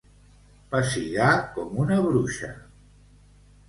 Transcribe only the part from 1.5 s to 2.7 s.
com una bruixa.